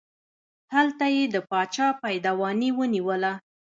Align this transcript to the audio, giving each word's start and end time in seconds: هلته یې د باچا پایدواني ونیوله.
هلته 0.73 1.05
یې 1.15 1.23
د 1.33 1.35
باچا 1.49 1.87
پایدواني 2.01 2.69
ونیوله. 2.73 3.33